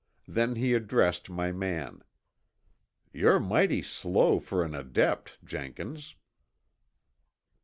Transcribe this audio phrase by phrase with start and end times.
[0.27, 2.01] Then he addressed my man.
[3.13, 6.15] "You're mighty slow for an adept, Jenkins."